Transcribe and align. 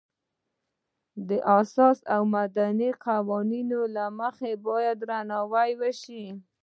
د 1.27 1.29
اساسي 1.59 2.03
او 2.15 2.21
مدني 2.37 2.89
قوانینو 3.05 3.79
له 3.95 4.05
مخې 4.19 4.51
باید 4.67 4.97
درناوی 5.03 5.69
وشي. 5.81 6.25